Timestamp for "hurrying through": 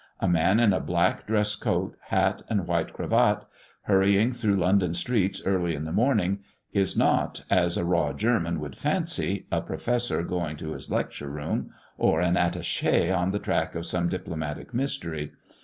3.83-4.55